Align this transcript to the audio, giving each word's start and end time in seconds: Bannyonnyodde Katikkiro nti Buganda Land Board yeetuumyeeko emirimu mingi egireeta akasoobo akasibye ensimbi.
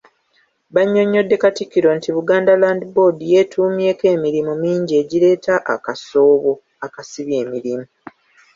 Bannyonnyodde 0.73 1.35
Katikkiro 1.43 1.89
nti 1.97 2.09
Buganda 2.15 2.53
Land 2.61 2.81
Board 2.93 3.17
yeetuumyeeko 3.31 4.03
emirimu 4.15 4.53
mingi 4.63 4.93
egireeta 5.01 5.53
akasoobo 5.75 6.51
akasibye 6.85 7.35
ensimbi. 7.43 7.73